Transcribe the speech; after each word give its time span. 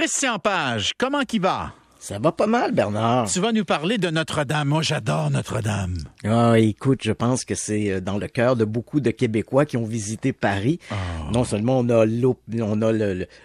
Christian 0.00 0.38
Page, 0.38 0.92
comment 0.96 1.24
qui 1.24 1.38
va? 1.38 1.74
Ça 2.00 2.18
va 2.18 2.32
pas 2.32 2.46
mal, 2.46 2.72
Bernard. 2.72 3.30
Tu 3.30 3.40
vas 3.40 3.52
nous 3.52 3.66
parler 3.66 3.98
de 3.98 4.08
Notre-Dame. 4.08 4.68
Moi, 4.68 4.80
j'adore 4.80 5.30
Notre-Dame. 5.30 5.98
Ah, 6.24 6.58
écoute, 6.58 7.00
je 7.02 7.12
pense 7.12 7.44
que 7.44 7.54
c'est 7.54 7.90
euh, 7.90 8.00
dans 8.00 8.16
le 8.16 8.26
cœur 8.26 8.56
de 8.56 8.64
beaucoup 8.64 9.00
de 9.00 9.10
Québécois 9.10 9.66
qui 9.66 9.76
ont 9.76 9.84
visité 9.84 10.32
Paris. 10.32 10.78
Oh. 10.90 10.94
Non 11.30 11.44
seulement 11.44 11.78
on 11.78 11.90
a 11.90 12.06
on 12.62 12.82
a 12.82 12.92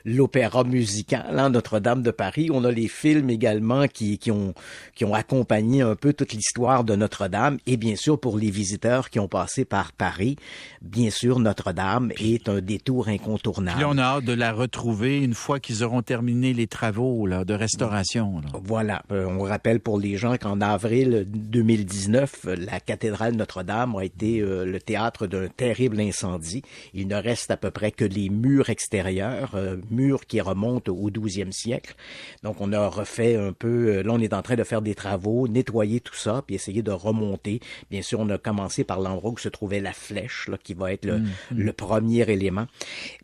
l'opéra 0.06 0.64
musical, 0.64 1.38
hein, 1.38 1.50
Notre-Dame 1.50 2.02
de 2.02 2.12
Paris, 2.12 2.50
on 2.50 2.64
a 2.64 2.72
les 2.72 2.88
films 2.88 3.30
également 3.30 3.90
qui, 3.90 4.18
qui 4.20 4.32
ont 4.32 4.54
qui 4.96 5.04
ont 5.04 5.14
accompagné 5.14 5.82
un 5.82 5.98
peu 5.98 6.14
toute 6.14 6.32
l'histoire 6.32 6.86
de 6.86 6.96
Notre-Dame. 6.96 7.58
Et 7.66 7.76
bien 7.76 7.98
sûr, 7.98 8.18
pour 8.18 8.38
les 8.38 8.52
visiteurs 8.52 9.10
qui 9.10 9.20
ont 9.20 9.28
passé 9.28 9.66
par 9.66 9.92
Paris, 9.92 10.38
bien 10.82 11.10
sûr, 11.10 11.40
Notre-Dame 11.40 12.14
est 12.18 12.48
un 12.48 12.62
détour 12.62 13.10
incontournable. 13.10 13.80
Puis 13.80 13.86
on 13.86 13.98
a 13.98 14.04
hâte 14.04 14.24
de 14.24 14.34
la 14.34 14.54
retrouver 14.54 15.22
une 15.22 15.34
fois 15.34 15.60
qu'ils 15.60 15.84
auront 15.84 16.04
terminé 16.04 16.54
les 16.54 16.68
travaux 16.68 17.28
là, 17.28 17.44
de 17.44 17.54
restauration. 17.54 18.45
Voilà. 18.54 19.04
Euh, 19.12 19.26
on 19.26 19.44
rappelle 19.44 19.80
pour 19.80 20.00
les 20.00 20.18
gens 20.18 20.38
qu'en 20.38 20.62
avril 20.62 21.26
2019, 21.28 22.48
la 22.58 22.80
cathédrale 22.80 23.36
Notre-Dame 23.36 23.96
a 23.96 24.04
été 24.04 24.40
euh, 24.40 24.66
le 24.66 24.80
théâtre 24.80 25.28
d'un 25.28 25.48
terrible 25.48 26.00
incendie. 26.00 26.62
Il 26.94 27.08
ne 27.08 27.16
reste 27.16 27.52
à 27.52 27.58
peu 27.58 27.72
près 27.72 27.92
que 27.92 28.06
les 28.06 28.30
murs 28.30 28.70
extérieurs, 28.70 29.56
euh, 29.56 29.78
murs 29.92 30.26
qui 30.26 30.42
remontent 30.42 30.92
au 30.92 31.10
12e 31.10 31.52
siècle. 31.52 31.96
Donc 32.44 32.62
on 32.62 32.74
a 32.74 32.88
refait 32.88 33.36
un 33.36 33.54
peu, 33.54 34.02
là 34.02 34.12
on 34.14 34.20
est 34.20 34.34
en 34.34 34.42
train 34.42 34.56
de 34.56 34.64
faire 34.64 34.82
des 34.82 34.96
travaux, 34.96 35.48
nettoyer 35.48 36.00
tout 36.00 36.16
ça, 36.16 36.44
puis 36.46 36.56
essayer 36.56 36.82
de 36.82 36.92
remonter. 36.92 37.60
Bien 37.90 38.02
sûr, 38.02 38.20
on 38.20 38.30
a 38.30 38.38
commencé 38.38 38.84
par 38.84 39.00
l'endroit 39.00 39.32
où 39.32 39.38
se 39.38 39.50
trouvait 39.50 39.82
la 39.82 39.94
flèche, 39.94 40.48
là, 40.50 40.58
qui 40.62 40.74
va 40.74 40.94
être 40.94 41.06
le, 41.06 41.20
mmh, 41.20 41.24
mmh. 41.52 41.58
le 41.58 41.74
premier 41.74 42.30
élément. 42.30 42.66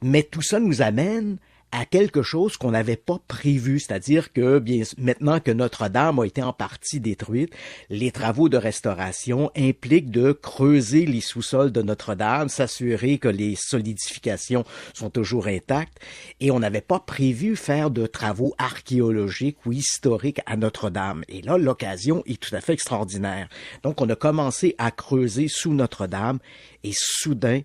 Mais 0.01 0.23
tout 0.23 0.41
ça 0.41 0.59
nous 0.59 0.81
amène 0.81 1.37
à 1.71 1.85
quelque 1.85 2.21
chose 2.21 2.57
qu'on 2.57 2.71
n'avait 2.71 2.97
pas 2.97 3.19
prévu, 3.27 3.79
c'est-à-dire 3.79 4.33
que 4.33 4.59
bien 4.59 4.83
maintenant 4.97 5.39
que 5.39 5.51
Notre-Dame 5.51 6.19
a 6.19 6.25
été 6.25 6.43
en 6.43 6.53
partie 6.53 6.99
détruite, 6.99 7.53
les 7.89 8.11
travaux 8.11 8.49
de 8.49 8.57
restauration 8.57 9.51
impliquent 9.55 10.11
de 10.11 10.31
creuser 10.31 11.05
les 11.05 11.21
sous-sols 11.21 11.71
de 11.71 11.81
Notre-Dame, 11.81 12.49
s'assurer 12.49 13.17
que 13.17 13.27
les 13.27 13.55
solidifications 13.55 14.65
sont 14.93 15.09
toujours 15.09 15.47
intactes 15.47 15.99
et 16.39 16.51
on 16.51 16.59
n'avait 16.59 16.81
pas 16.81 16.99
prévu 16.99 17.55
faire 17.55 17.89
de 17.89 18.05
travaux 18.05 18.53
archéologiques 18.57 19.65
ou 19.65 19.71
historiques 19.71 20.41
à 20.45 20.57
Notre-Dame. 20.57 21.23
Et 21.29 21.41
là 21.41 21.57
l'occasion 21.57 22.23
est 22.25 22.41
tout 22.41 22.55
à 22.55 22.61
fait 22.61 22.73
extraordinaire. 22.73 23.47
Donc 23.83 24.01
on 24.01 24.09
a 24.09 24.15
commencé 24.15 24.75
à 24.77 24.91
creuser 24.91 25.47
sous 25.47 25.73
Notre-Dame 25.73 26.39
et 26.83 26.91
soudain 26.93 27.61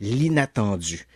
l'inattendu. 0.00 1.06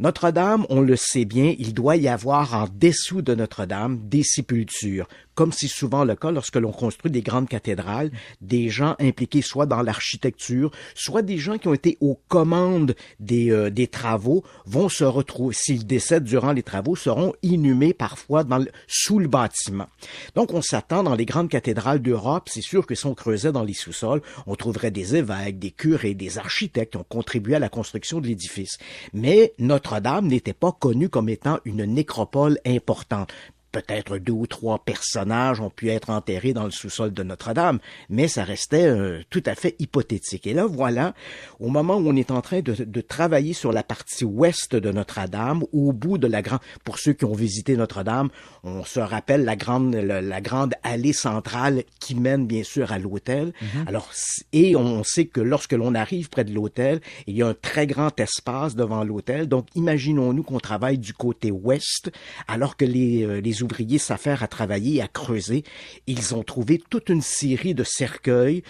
Notre-Dame, 0.00 0.64
on 0.68 0.80
le 0.80 0.94
sait 0.94 1.24
bien, 1.24 1.56
il 1.58 1.74
doit 1.74 1.96
y 1.96 2.06
avoir 2.06 2.54
en 2.54 2.68
dessous 2.72 3.20
de 3.20 3.34
Notre-Dame 3.34 3.98
des 4.08 4.22
sépultures, 4.22 5.08
comme 5.38 5.52
c'est 5.52 5.68
souvent 5.68 6.02
le 6.02 6.16
cas 6.16 6.32
lorsque 6.32 6.56
l'on 6.56 6.72
construit 6.72 7.12
des 7.12 7.22
grandes 7.22 7.48
cathédrales, 7.48 8.10
des 8.40 8.70
gens 8.70 8.96
impliqués 8.98 9.40
soit 9.40 9.66
dans 9.66 9.82
l'architecture, 9.82 10.72
soit 10.96 11.22
des 11.22 11.38
gens 11.38 11.58
qui 11.58 11.68
ont 11.68 11.74
été 11.74 11.96
aux 12.00 12.18
commandes 12.26 12.96
des, 13.20 13.52
euh, 13.52 13.70
des 13.70 13.86
travaux 13.86 14.42
vont 14.66 14.88
se 14.88 15.04
retrouver, 15.04 15.54
s'ils 15.54 15.86
décèdent 15.86 16.24
durant 16.24 16.50
les 16.50 16.64
travaux, 16.64 16.96
seront 16.96 17.34
inhumés 17.44 17.94
parfois 17.94 18.42
dans 18.42 18.64
sous 18.88 19.20
le 19.20 19.28
bâtiment. 19.28 19.86
Donc 20.34 20.52
on 20.54 20.60
s'attend 20.60 21.04
dans 21.04 21.14
les 21.14 21.24
grandes 21.24 21.50
cathédrales 21.50 22.02
d'Europe, 22.02 22.48
c'est 22.50 22.60
sûr 22.60 22.84
que 22.84 22.96
si 22.96 23.06
on 23.06 23.14
creusait 23.14 23.52
dans 23.52 23.62
les 23.62 23.74
sous-sols, 23.74 24.22
on 24.48 24.56
trouverait 24.56 24.90
des 24.90 25.14
évêques, 25.14 25.60
des 25.60 25.70
curés, 25.70 26.14
des 26.14 26.38
architectes 26.38 26.94
qui 26.94 26.98
ont 26.98 27.06
contribué 27.08 27.54
à 27.54 27.60
la 27.60 27.68
construction 27.68 28.20
de 28.20 28.26
l'édifice. 28.26 28.78
Mais 29.12 29.54
notre 29.60 29.78
notre-Dame 29.88 30.26
n'était 30.26 30.52
pas 30.52 30.72
connue 30.72 31.08
comme 31.08 31.28
étant 31.28 31.60
une 31.64 31.84
nécropole 31.84 32.58
importante 32.66 33.32
peut-être 33.72 34.18
deux 34.18 34.32
ou 34.32 34.46
trois 34.46 34.78
personnages 34.84 35.60
ont 35.60 35.70
pu 35.70 35.90
être 35.90 36.10
enterrés 36.10 36.52
dans 36.52 36.64
le 36.64 36.70
sous-sol 36.70 37.12
de 37.12 37.22
Notre-Dame, 37.22 37.78
mais 38.08 38.28
ça 38.28 38.44
restait 38.44 38.86
euh, 38.86 39.22
tout 39.30 39.42
à 39.46 39.54
fait 39.54 39.76
hypothétique. 39.78 40.46
Et 40.46 40.54
là, 40.54 40.66
voilà, 40.66 41.14
au 41.60 41.68
moment 41.68 41.96
où 41.96 42.08
on 42.08 42.16
est 42.16 42.30
en 42.30 42.40
train 42.40 42.60
de, 42.60 42.72
de 42.72 43.00
travailler 43.00 43.52
sur 43.52 43.72
la 43.72 43.82
partie 43.82 44.24
ouest 44.24 44.74
de 44.74 44.90
Notre-Dame, 44.90 45.64
au 45.72 45.92
bout 45.92 46.18
de 46.18 46.26
la 46.26 46.42
grande, 46.42 46.60
pour 46.84 46.98
ceux 46.98 47.12
qui 47.12 47.24
ont 47.24 47.34
visité 47.34 47.76
Notre-Dame, 47.76 48.30
on 48.64 48.84
se 48.84 49.00
rappelle 49.00 49.44
la 49.44 49.56
grande, 49.56 49.94
la, 49.94 50.40
grande 50.40 50.74
allée 50.82 51.12
centrale 51.12 51.84
qui 52.00 52.14
mène 52.14 52.46
bien 52.46 52.62
sûr 52.62 52.92
à 52.92 52.98
l'hôtel. 52.98 53.52
Mm-hmm. 53.62 53.88
Alors, 53.88 54.10
et 54.52 54.76
on 54.76 55.04
sait 55.04 55.26
que 55.26 55.40
lorsque 55.40 55.72
l'on 55.72 55.94
arrive 55.94 56.28
près 56.28 56.44
de 56.44 56.52
l'hôtel, 56.52 57.00
il 57.26 57.36
y 57.36 57.42
a 57.42 57.48
un 57.48 57.54
très 57.54 57.86
grand 57.86 58.18
espace 58.20 58.74
devant 58.74 59.04
l'hôtel. 59.04 59.48
Donc, 59.48 59.66
imaginons-nous 59.74 60.42
qu'on 60.42 60.60
travaille 60.60 60.98
du 60.98 61.12
côté 61.12 61.50
ouest, 61.50 62.10
alors 62.46 62.76
que 62.76 62.84
les, 62.84 63.24
euh, 63.24 63.40
les 63.58 63.62
ouvriers 63.62 63.98
s'affairent 63.98 64.42
à 64.42 64.48
travailler, 64.48 65.02
à 65.02 65.08
creuser. 65.08 65.64
Ils 66.06 66.34
ont 66.34 66.42
trouvé 66.42 66.80
toute 66.90 67.08
une 67.08 67.22
série 67.22 67.74
de 67.74 67.84
cercueils. 67.84 68.62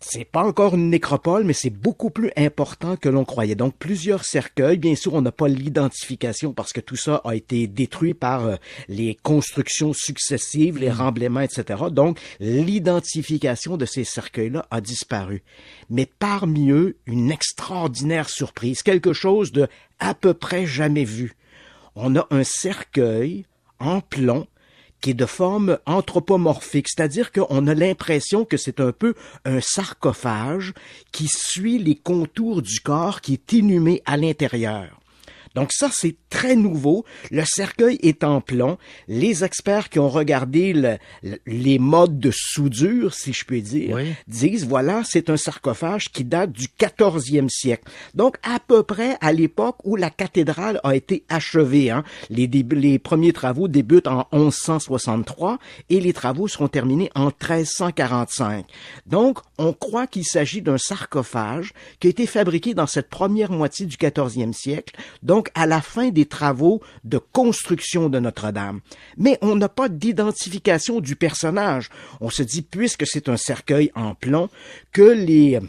C'est 0.00 0.26
pas 0.26 0.44
encore 0.44 0.74
une 0.74 0.90
nécropole, 0.90 1.44
mais 1.44 1.54
c'est 1.54 1.70
beaucoup 1.70 2.10
plus 2.10 2.30
important 2.36 2.96
que 2.96 3.08
l'on 3.08 3.24
croyait. 3.24 3.54
Donc, 3.54 3.74
plusieurs 3.78 4.24
cercueils. 4.24 4.76
Bien 4.76 4.96
sûr, 4.96 5.14
on 5.14 5.22
n'a 5.22 5.32
pas 5.32 5.48
l'identification 5.48 6.52
parce 6.52 6.74
que 6.74 6.82
tout 6.82 6.96
ça 6.96 7.22
a 7.24 7.34
été 7.34 7.66
détruit 7.66 8.12
par 8.12 8.44
euh, 8.44 8.56
les 8.88 9.14
constructions 9.14 9.94
successives, 9.94 10.76
les 10.76 10.90
remblaiements, 10.90 11.40
etc. 11.40 11.84
Donc, 11.90 12.20
l'identification 12.38 13.78
de 13.78 13.86
ces 13.86 14.04
cercueils-là 14.04 14.66
a 14.70 14.82
disparu. 14.82 15.42
Mais 15.88 16.06
parmi 16.18 16.70
eux, 16.70 16.96
une 17.06 17.30
extraordinaire 17.30 18.28
surprise, 18.28 18.82
quelque 18.82 19.14
chose 19.14 19.52
de 19.52 19.68
à 20.00 20.12
peu 20.12 20.34
près 20.34 20.66
jamais 20.66 21.04
vu. 21.04 21.34
On 21.96 22.14
a 22.16 22.26
un 22.30 22.44
cercueil 22.44 23.46
en 23.80 24.00
plomb 24.00 24.46
qui 25.00 25.10
est 25.10 25.14
de 25.14 25.26
forme 25.26 25.78
anthropomorphique, 25.84 26.88
c'est-à-dire 26.88 27.30
qu'on 27.30 27.66
a 27.66 27.74
l'impression 27.74 28.46
que 28.46 28.56
c'est 28.56 28.80
un 28.80 28.90
peu 28.90 29.12
un 29.44 29.60
sarcophage 29.60 30.72
qui 31.12 31.28
suit 31.28 31.78
les 31.78 31.94
contours 31.94 32.62
du 32.62 32.80
corps 32.80 33.20
qui 33.20 33.34
est 33.34 33.52
inhumé 33.52 34.02
à 34.06 34.16
l'intérieur. 34.16 34.98
Donc 35.54 35.70
ça, 35.72 35.88
c'est 35.92 36.16
très 36.30 36.56
nouveau. 36.56 37.04
Le 37.30 37.44
cercueil 37.44 37.98
est 38.02 38.24
en 38.24 38.40
plomb. 38.40 38.78
Les 39.08 39.44
experts 39.44 39.88
qui 39.88 39.98
ont 39.98 40.08
regardé 40.08 40.98
les 41.46 41.78
modes 41.78 42.18
de 42.18 42.30
soudure, 42.32 43.14
si 43.14 43.32
je 43.32 43.44
puis 43.44 43.62
dire, 43.62 43.98
disent, 44.26 44.66
voilà, 44.66 45.02
c'est 45.04 45.30
un 45.30 45.36
sarcophage 45.36 46.10
qui 46.10 46.24
date 46.24 46.52
du 46.52 46.66
14e 46.66 47.48
siècle. 47.48 47.84
Donc, 48.14 48.36
à 48.42 48.58
peu 48.58 48.82
près 48.82 49.16
à 49.20 49.32
l'époque 49.32 49.76
où 49.84 49.96
la 49.96 50.10
cathédrale 50.10 50.80
a 50.84 50.94
été 50.96 51.24
achevée. 51.28 51.90
Hein. 51.90 52.04
Les, 52.30 52.46
les 52.46 52.98
premiers 52.98 53.32
travaux 53.32 53.68
débutent 53.68 54.06
en 54.06 54.26
1163 54.32 55.58
et 55.90 56.00
les 56.00 56.12
travaux 56.12 56.48
seront 56.48 56.68
terminés 56.68 57.10
en 57.14 57.26
1345. 57.26 58.66
Donc, 59.06 59.38
on 59.58 59.72
croit 59.72 60.06
qu'il 60.06 60.24
s'agit 60.24 60.62
d'un 60.62 60.78
sarcophage 60.78 61.72
qui 62.00 62.08
a 62.08 62.10
été 62.10 62.26
fabriqué 62.26 62.74
dans 62.74 62.86
cette 62.86 63.08
première 63.08 63.50
moitié 63.50 63.86
du 63.86 63.96
14e 63.96 64.52
siècle. 64.52 64.94
Donc, 65.22 65.43
à 65.54 65.66
la 65.66 65.80
fin 65.80 66.10
des 66.10 66.26
travaux 66.26 66.80
de 67.04 67.18
construction 67.18 68.08
de 68.08 68.18
Notre-Dame. 68.18 68.80
Mais 69.16 69.38
on 69.42 69.56
n'a 69.56 69.68
pas 69.68 69.88
d'identification 69.88 71.00
du 71.00 71.16
personnage. 71.16 71.90
On 72.20 72.30
se 72.30 72.42
dit, 72.42 72.62
puisque 72.62 73.06
c'est 73.06 73.28
un 73.28 73.36
cercueil 73.36 73.90
en 73.94 74.14
plomb, 74.14 74.48
que 74.92 75.02
les 75.02 75.60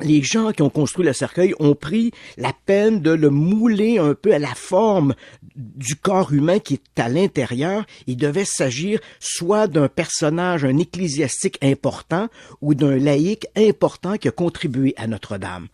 les 0.00 0.22
gens 0.22 0.52
qui 0.52 0.62
ont 0.62 0.70
construit 0.70 1.04
le 1.04 1.12
cercueil 1.12 1.54
ont 1.60 1.74
pris 1.74 2.12
la 2.36 2.52
peine 2.66 3.00
de 3.00 3.10
le 3.10 3.30
mouler 3.30 3.98
un 3.98 4.14
peu 4.14 4.34
à 4.34 4.38
la 4.38 4.54
forme 4.54 5.14
du 5.54 5.96
corps 5.96 6.32
humain 6.32 6.58
qui 6.58 6.74
est 6.74 7.00
à 7.00 7.08
l'intérieur. 7.08 7.84
Il 8.06 8.16
devait 8.16 8.44
s'agir 8.44 9.00
soit 9.20 9.66
d'un 9.66 9.88
personnage, 9.88 10.64
un 10.64 10.78
ecclésiastique 10.78 11.58
important 11.62 12.28
ou 12.60 12.74
d'un 12.74 12.96
laïc 12.96 13.46
important 13.56 14.16
qui 14.16 14.28
a 14.28 14.32
contribué 14.32 14.94
à 14.96 15.06
Notre-Dame. 15.06 15.68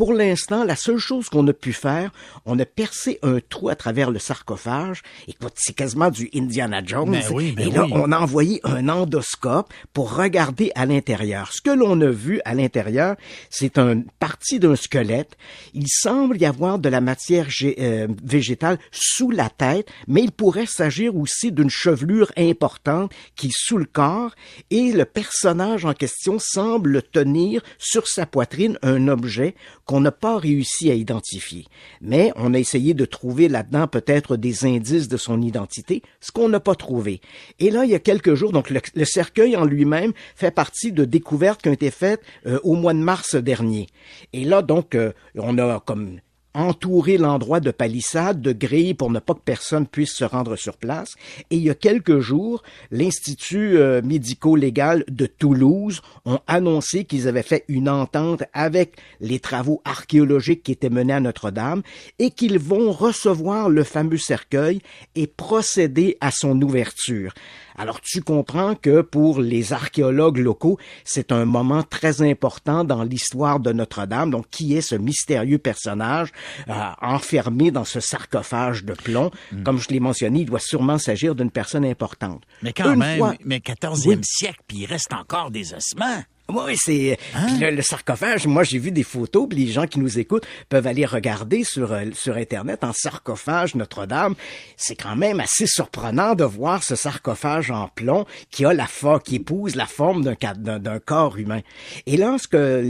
Pour 0.00 0.14
l'instant, 0.14 0.64
la 0.64 0.76
seule 0.76 0.96
chose 0.96 1.28
qu'on 1.28 1.46
a 1.48 1.52
pu 1.52 1.74
faire, 1.74 2.10
on 2.46 2.58
a 2.58 2.64
percé 2.64 3.18
un 3.22 3.38
trou 3.46 3.68
à 3.68 3.76
travers 3.76 4.10
le 4.10 4.18
sarcophage. 4.18 5.02
Écoute, 5.28 5.52
c'est 5.56 5.74
quasiment 5.74 6.08
du 6.08 6.30
Indiana 6.34 6.80
Jones. 6.82 7.10
Ben 7.10 7.22
oui, 7.30 7.52
ben 7.52 7.68
et 7.68 7.70
là, 7.70 7.86
on 7.92 8.10
a 8.10 8.18
envoyé 8.18 8.62
un 8.64 8.88
endoscope 8.88 9.70
pour 9.92 10.16
regarder 10.16 10.72
à 10.74 10.86
l'intérieur. 10.86 11.52
Ce 11.52 11.60
que 11.60 11.68
l'on 11.68 12.00
a 12.00 12.08
vu 12.08 12.40
à 12.46 12.54
l'intérieur, 12.54 13.16
c'est 13.50 13.76
une 13.76 14.04
partie 14.18 14.58
d'un 14.58 14.74
squelette. 14.74 15.36
Il 15.74 15.86
semble 15.86 16.40
y 16.40 16.46
avoir 16.46 16.78
de 16.78 16.88
la 16.88 17.02
matière 17.02 17.48
euh, 17.62 18.08
végétale 18.24 18.78
sous 18.92 19.30
la 19.30 19.50
tête, 19.50 19.86
mais 20.08 20.22
il 20.22 20.32
pourrait 20.32 20.64
s'agir 20.64 21.14
aussi 21.14 21.52
d'une 21.52 21.68
chevelure 21.68 22.32
importante 22.38 23.12
qui 23.36 23.48
est 23.48 23.54
sous 23.54 23.76
le 23.76 23.84
corps 23.84 24.34
et 24.70 24.92
le 24.92 25.04
personnage 25.04 25.84
en 25.84 25.92
question 25.92 26.38
semble 26.38 27.02
tenir 27.02 27.60
sur 27.76 28.08
sa 28.08 28.24
poitrine 28.24 28.78
un 28.80 29.06
objet 29.08 29.54
qu'on 29.90 30.00
n'a 30.00 30.12
pas 30.12 30.38
réussi 30.38 30.88
à 30.88 30.94
identifier. 30.94 31.64
Mais 32.00 32.32
on 32.36 32.54
a 32.54 32.60
essayé 32.60 32.94
de 32.94 33.04
trouver 33.04 33.48
là-dedans 33.48 33.88
peut-être 33.88 34.36
des 34.36 34.64
indices 34.64 35.08
de 35.08 35.16
son 35.16 35.42
identité, 35.42 36.02
ce 36.20 36.30
qu'on 36.30 36.48
n'a 36.48 36.60
pas 36.60 36.76
trouvé. 36.76 37.20
Et 37.58 37.72
là, 37.72 37.84
il 37.84 37.90
y 37.90 37.96
a 37.96 37.98
quelques 37.98 38.36
jours, 38.36 38.52
donc 38.52 38.70
le, 38.70 39.04
cercueil 39.04 39.56
en 39.56 39.64
lui-même 39.64 40.12
fait 40.36 40.52
partie 40.52 40.92
de 40.92 41.04
découvertes 41.04 41.60
qui 41.60 41.70
ont 41.70 41.72
été 41.72 41.90
faites 41.90 42.22
euh, 42.46 42.60
au 42.62 42.76
mois 42.76 42.94
de 42.94 43.00
mars 43.00 43.34
dernier. 43.34 43.88
Et 44.32 44.44
là, 44.44 44.62
donc, 44.62 44.94
euh, 44.94 45.10
on 45.34 45.58
a 45.58 45.80
comme 45.80 46.20
entourer 46.54 47.18
l'endroit 47.18 47.60
de 47.60 47.70
palissades, 47.70 48.40
de 48.40 48.52
grilles 48.52 48.94
pour 48.94 49.10
ne 49.10 49.18
pas 49.18 49.34
que 49.34 49.40
personne 49.44 49.86
puisse 49.86 50.14
se 50.14 50.24
rendre 50.24 50.56
sur 50.56 50.76
place. 50.76 51.14
Et 51.50 51.56
il 51.56 51.62
y 51.62 51.70
a 51.70 51.74
quelques 51.74 52.18
jours, 52.18 52.62
l'Institut 52.90 53.76
euh, 53.76 54.02
médico-légal 54.02 55.04
de 55.08 55.26
Toulouse 55.26 56.02
ont 56.24 56.40
annoncé 56.46 57.04
qu'ils 57.04 57.28
avaient 57.28 57.42
fait 57.42 57.64
une 57.68 57.88
entente 57.88 58.42
avec 58.52 58.96
les 59.20 59.38
travaux 59.38 59.80
archéologiques 59.84 60.62
qui 60.62 60.72
étaient 60.72 60.90
menés 60.90 61.12
à 61.12 61.20
Notre-Dame 61.20 61.82
et 62.18 62.30
qu'ils 62.30 62.58
vont 62.58 62.92
recevoir 62.92 63.68
le 63.68 63.84
fameux 63.84 64.18
cercueil 64.18 64.80
et 65.14 65.26
procéder 65.26 66.16
à 66.20 66.30
son 66.30 66.60
ouverture. 66.62 67.32
Alors 67.76 68.00
tu 68.00 68.22
comprends 68.22 68.74
que 68.74 69.00
pour 69.00 69.40
les 69.40 69.72
archéologues 69.72 70.38
locaux, 70.38 70.78
c'est 71.04 71.32
un 71.32 71.44
moment 71.44 71.82
très 71.82 72.22
important 72.22 72.84
dans 72.84 73.02
l'histoire 73.04 73.60
de 73.60 73.72
Notre-Dame. 73.72 74.30
Donc 74.30 74.46
qui 74.50 74.76
est 74.76 74.80
ce 74.80 74.94
mystérieux 74.94 75.58
personnage 75.58 76.30
euh, 76.68 76.72
enfermé 77.00 77.70
dans 77.70 77.84
ce 77.84 78.00
sarcophage 78.00 78.84
de 78.84 78.92
plomb? 78.94 79.30
Hmm. 79.52 79.62
Comme 79.62 79.78
je 79.78 79.88
l'ai 79.88 80.00
mentionné, 80.00 80.40
il 80.40 80.46
doit 80.46 80.58
sûrement 80.60 80.98
s'agir 80.98 81.34
d'une 81.34 81.50
personne 81.50 81.84
importante. 81.84 82.42
Mais 82.62 82.72
quand 82.72 82.92
Une 82.92 82.98
même, 82.98 83.18
fois- 83.18 83.34
mais 83.44 83.58
14e 83.58 84.22
siècle, 84.22 84.60
puis 84.66 84.78
il 84.78 84.86
reste 84.86 85.12
encore 85.12 85.50
des 85.50 85.72
ossements. 85.74 86.22
Oui, 86.52 86.76
c'est 86.76 87.18
Hein? 87.34 87.58
le, 87.60 87.70
le 87.70 87.82
sarcophage. 87.82 88.46
Moi, 88.46 88.62
j'ai 88.62 88.78
vu 88.78 88.90
des 88.90 89.02
photos, 89.02 89.48
puis 89.48 89.58
les 89.58 89.72
gens 89.72 89.86
qui 89.86 89.98
nous 89.98 90.18
écoutent 90.18 90.46
peuvent 90.68 90.86
aller 90.86 91.06
regarder 91.06 91.64
sur 91.64 91.92
euh, 91.92 92.04
sur 92.12 92.36
internet 92.36 92.84
en 92.84 92.92
sarcophage 92.92 93.74
Notre-Dame. 93.74 94.34
C'est 94.76 94.96
quand 94.96 95.16
même 95.16 95.40
assez 95.40 95.66
surprenant 95.66 96.34
de 96.34 96.44
voir 96.44 96.82
ce 96.82 96.96
sarcophage 96.96 97.70
en 97.70 97.88
plomb 97.88 98.26
qui 98.50 98.64
a 98.64 98.72
la 98.72 98.86
forme, 98.86 99.20
qui 99.20 99.36
épouse 99.36 99.76
la 99.76 99.86
forme 99.86 100.22
d'un 100.22 100.98
corps 100.98 101.38
humain. 101.38 101.60
Et 102.06 102.16
là, 102.16 102.36
ce 102.38 102.48
que 102.48 102.82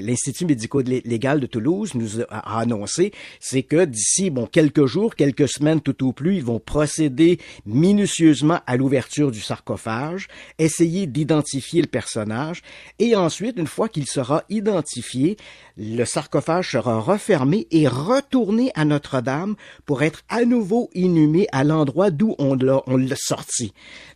l'Institut 0.00 0.46
médico-légal 0.46 1.40
de 1.40 1.46
Toulouse 1.46 1.94
nous 1.94 2.20
a 2.22 2.38
a 2.48 2.60
annoncé, 2.60 3.12
c'est 3.40 3.62
que 3.62 3.84
d'ici 3.84 4.30
bon 4.30 4.46
quelques 4.46 4.86
jours, 4.86 5.14
quelques 5.14 5.48
semaines 5.48 5.80
tout 5.80 6.06
au 6.06 6.12
plus, 6.12 6.36
ils 6.36 6.44
vont 6.44 6.60
procéder 6.60 7.38
minutieusement 7.66 8.60
à 8.66 8.76
l'ouverture 8.76 9.30
du 9.30 9.40
sarcophage, 9.40 10.28
essayer 10.58 11.06
d'identifier 11.06 11.80
le 11.82 11.86
personnage, 11.88 12.62
et 12.98 13.14
ensuite, 13.14 13.56
une 13.56 13.66
fois 13.66 13.88
qu'il 13.88 14.06
sera 14.06 14.44
identifié, 14.48 15.36
le 15.76 16.04
sarcophage 16.04 16.72
sera 16.72 16.98
refermé 17.00 17.66
et 17.70 17.86
retourné 17.86 18.72
à 18.74 18.84
Notre-Dame 18.84 19.54
pour 19.86 20.02
être 20.02 20.22
à 20.28 20.44
nouveau 20.44 20.90
inhumé 20.94 21.46
à 21.52 21.62
l'endroit 21.62 22.10
d'où 22.10 22.34
on 22.38 22.54
l'a 22.54 22.82
on 22.86 22.96
l'a 22.96 23.16
sorti. 23.16 23.72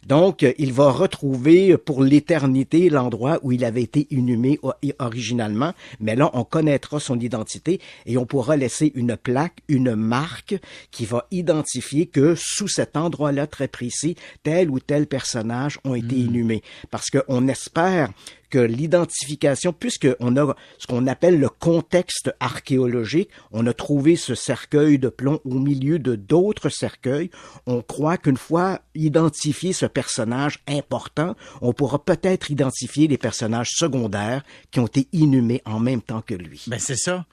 Donc, 0.06 0.44
il 0.58 0.72
va 0.72 0.90
retrouver 0.90 1.76
pour 1.76 2.02
l'éternité 2.02 2.90
l'endroit 2.90 3.38
où 3.42 3.52
il 3.52 3.64
avait 3.64 3.82
été 3.82 4.08
inhumé 4.10 4.58
originalement, 4.98 5.72
mais 6.00 6.16
là, 6.16 6.30
on 6.34 6.42
connaîtra 6.42 6.98
son 6.98 7.20
identité 7.20 7.80
et 8.06 8.18
on 8.18 8.26
pourra 8.26 8.56
laisser 8.56 8.90
une 8.96 9.16
plaque, 9.16 9.58
une 9.68 9.94
marque 9.94 10.56
qui 10.90 11.04
va 11.04 11.26
identifier 11.30 12.06
que 12.06 12.34
sous 12.36 12.68
cet 12.68 12.96
endroit-là 12.96 13.46
très 13.46 13.68
précis, 13.68 14.16
tel 14.42 14.70
ou 14.70 14.80
tel 14.80 15.06
personnage 15.06 15.78
ont 15.84 15.94
été 15.94 16.16
inhumés. 16.16 16.62
Parce 16.90 17.10
qu'on 17.10 17.46
espère 17.46 18.10
que 18.52 18.58
l'identification, 18.58 19.72
puisqu'on 19.72 20.36
a 20.36 20.54
ce 20.78 20.86
qu'on 20.86 21.06
appelle 21.06 21.40
le 21.40 21.48
contexte 21.48 22.34
archéologique, 22.38 23.30
on 23.50 23.66
a 23.66 23.72
trouvé 23.72 24.14
ce 24.14 24.34
cercueil 24.34 24.98
de 24.98 25.08
plomb 25.08 25.40
au 25.46 25.54
milieu 25.54 25.98
de 25.98 26.16
d'autres 26.16 26.68
cercueils, 26.68 27.30
on 27.66 27.80
croit 27.80 28.18
qu'une 28.18 28.36
fois 28.36 28.82
identifié 28.94 29.72
ce 29.72 29.86
personnage 29.86 30.58
important, 30.68 31.34
on 31.62 31.72
pourra 31.72 32.04
peut-être 32.04 32.50
identifier 32.50 33.08
les 33.08 33.16
personnages 33.16 33.70
secondaires 33.72 34.42
qui 34.70 34.80
ont 34.80 34.86
été 34.86 35.08
inhumés 35.12 35.62
en 35.64 35.80
même 35.80 36.02
temps 36.02 36.20
que 36.20 36.34
lui. 36.34 36.64
Ben 36.66 36.78
c'est 36.78 36.96
ça. 36.96 37.24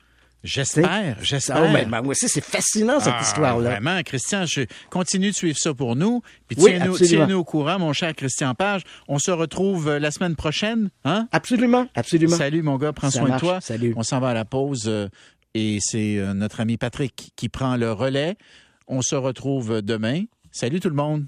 J'espère, 0.43 1.17
j'espère. 1.21 1.57
oh, 1.69 1.73
ben, 1.73 1.87
moi 1.89 2.01
aussi, 2.07 2.29
c'est 2.29 2.43
fascinant 2.43 2.99
cette 2.99 3.13
Ah, 3.17 3.21
histoire-là. 3.21 3.71
Vraiment, 3.71 4.01
Christian, 4.03 4.45
je 4.45 4.61
continue 4.89 5.31
de 5.31 5.35
suivre 5.35 5.57
ça 5.57 5.73
pour 5.73 5.95
nous. 5.97 6.21
Puis 6.47 6.57
Oui, 6.61 6.71
tiens-nous 6.77 6.97
tiens-nous 6.97 7.37
au 7.39 7.43
courant, 7.43 7.77
mon 7.77 7.91
cher 7.91 8.15
Christian 8.15 8.55
Page. 8.55 8.83
On 9.09 9.19
se 9.19 9.31
retrouve 9.31 9.89
euh, 9.89 9.99
la 9.99 10.11
semaine 10.11 10.35
prochaine, 10.37 10.89
hein? 11.03 11.27
Absolument, 11.33 11.87
absolument. 11.93 12.37
Salut, 12.37 12.61
mon 12.61 12.77
gars, 12.77 12.93
prends 12.93 13.11
Ça 13.11 13.19
soin 13.19 13.27
marche. 13.29 13.41
de 13.41 13.47
toi. 13.47 13.61
Salut. 13.61 13.93
On 13.97 14.03
s'en 14.03 14.19
va 14.21 14.29
à 14.29 14.33
la 14.33 14.45
pause 14.45 14.85
euh, 14.87 15.09
et 15.55 15.79
c'est 15.81 16.17
euh, 16.17 16.33
notre 16.33 16.61
ami 16.61 16.77
Patrick 16.77 17.31
qui 17.35 17.49
prend 17.49 17.75
le 17.75 17.91
relais. 17.91 18.37
On 18.87 19.01
se 19.01 19.15
retrouve 19.15 19.81
demain. 19.81 20.23
Salut 20.51 20.79
tout 20.79 20.89
le 20.89 20.95
monde. 20.95 21.25